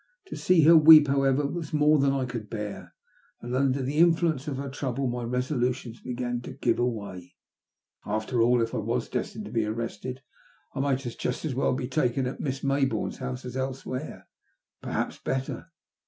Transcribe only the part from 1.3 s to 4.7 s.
was more than I could bear, and under the influence of her